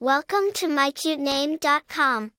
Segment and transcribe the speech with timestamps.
[0.00, 2.30] Welcome to mycutename.com.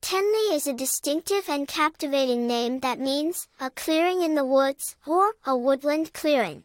[0.00, 5.32] Tenley is a distinctive and captivating name that means a clearing in the woods or
[5.44, 6.62] a woodland clearing.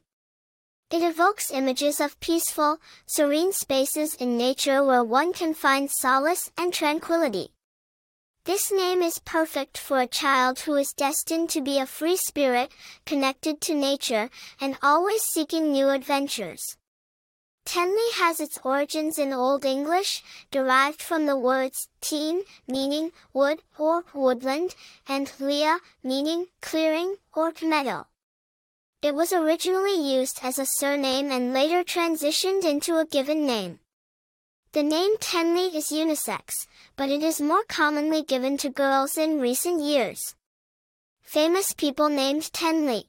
[0.92, 6.72] It evokes images of peaceful, serene spaces in nature where one can find solace and
[6.72, 7.50] tranquility.
[8.46, 12.72] This name is perfect for a child who is destined to be a free spirit,
[13.08, 14.30] connected to nature,
[14.62, 16.78] and always seeking new adventures.
[17.66, 24.04] Tenley has its origins in Old English, derived from the words teen, meaning wood or
[24.14, 24.76] woodland,
[25.08, 28.08] and lea, meaning clearing or meadow.
[29.02, 33.80] It was originally used as a surname and later transitioned into a given name.
[34.74, 39.82] The name Tenley is unisex, but it is more commonly given to girls in recent
[39.82, 40.36] years.
[41.22, 43.06] Famous people named Tenley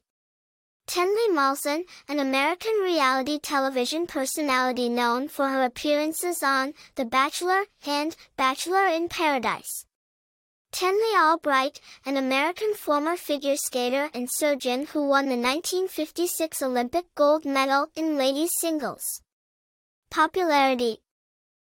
[0.87, 8.15] Tenley Molzahn, an American reality television personality known for her appearances on The Bachelor and
[8.37, 9.87] Bachelor in Paradise.
[10.73, 17.45] Tenley Albright, an American former figure skater and surgeon who won the 1956 Olympic gold
[17.45, 19.23] medal in ladies singles.
[20.11, 20.99] Popularity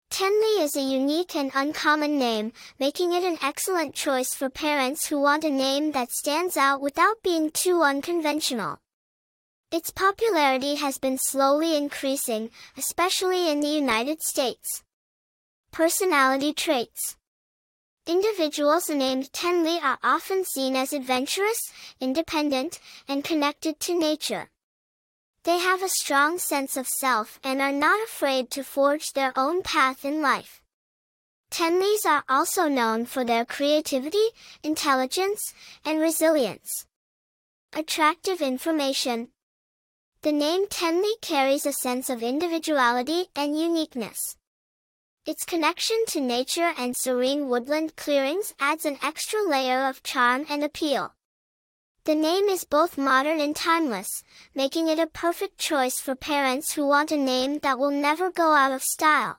[0.09, 5.19] Tenley is a unique and uncommon name, making it an excellent choice for parents who
[5.19, 8.79] want a name that stands out without being too unconventional.
[9.71, 14.83] Its popularity has been slowly increasing, especially in the United States.
[15.71, 17.17] Personality traits.
[18.07, 24.49] Individuals named Tenley are often seen as adventurous, independent, and connected to nature.
[25.43, 29.63] They have a strong sense of self and are not afraid to forge their own
[29.63, 30.61] path in life.
[31.51, 34.27] Tenleys are also known for their creativity,
[34.63, 36.85] intelligence, and resilience.
[37.73, 39.29] Attractive information.
[40.25, 44.35] The name Tenley carries a sense of individuality and uniqueness.
[45.23, 50.63] Its connection to nature and serene woodland clearings adds an extra layer of charm and
[50.63, 51.13] appeal.
[52.05, 54.23] The name is both modern and timeless,
[54.55, 58.53] making it a perfect choice for parents who want a name that will never go
[58.53, 59.37] out of style.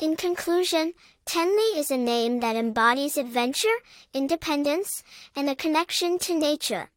[0.00, 0.94] In conclusion,
[1.24, 3.78] Tenley is a name that embodies adventure,
[4.12, 5.04] independence,
[5.36, 6.90] and a connection to nature.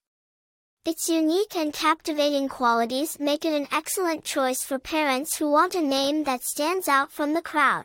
[0.88, 5.82] Its unique and captivating qualities make it an excellent choice for parents who want a
[5.82, 7.84] name that stands out from the crowd.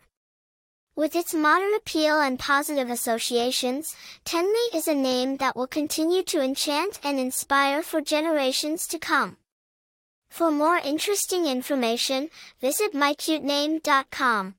[0.95, 6.41] With its modern appeal and positive associations, Tenley is a name that will continue to
[6.41, 9.37] enchant and inspire for generations to come.
[10.31, 12.31] For more interesting information,
[12.61, 14.55] visit mycutename.com.